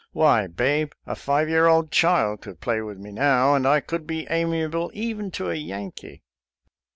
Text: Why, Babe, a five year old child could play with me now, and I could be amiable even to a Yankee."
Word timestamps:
Why, 0.13 0.47
Babe, 0.47 0.93
a 1.05 1.15
five 1.15 1.47
year 1.47 1.67
old 1.67 1.91
child 1.91 2.41
could 2.41 2.59
play 2.59 2.81
with 2.81 2.97
me 2.97 3.11
now, 3.11 3.53
and 3.53 3.67
I 3.67 3.81
could 3.81 4.07
be 4.07 4.25
amiable 4.31 4.89
even 4.95 5.29
to 5.37 5.51
a 5.51 5.53
Yankee." 5.53 6.23